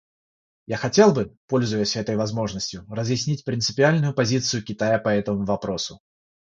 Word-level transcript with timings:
Я 0.65 0.77
хотел 0.77 1.13
бы, 1.13 1.37
пользуясь 1.45 1.95
этой 1.95 2.15
возможностью, 2.15 2.87
разъяснить 2.89 3.45
принципиальную 3.45 4.15
позицию 4.15 4.63
Китая 4.63 4.97
по 4.97 5.09
этому 5.09 5.45
вопросу. 5.45 5.99